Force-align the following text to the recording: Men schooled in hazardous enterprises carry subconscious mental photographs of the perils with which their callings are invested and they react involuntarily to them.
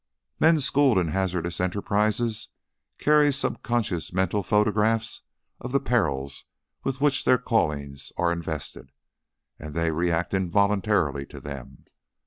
Men 0.39 0.59
schooled 0.59 0.97
in 0.97 1.09
hazardous 1.09 1.61
enterprises 1.61 2.47
carry 2.97 3.31
subconscious 3.31 4.11
mental 4.11 4.41
photographs 4.41 5.21
of 5.59 5.73
the 5.73 5.79
perils 5.79 6.45
with 6.83 7.01
which 7.01 7.23
their 7.23 7.37
callings 7.37 8.11
are 8.17 8.31
invested 8.31 8.91
and 9.59 9.75
they 9.75 9.91
react 9.91 10.33
involuntarily 10.33 11.27
to 11.27 11.39
them. 11.39 11.85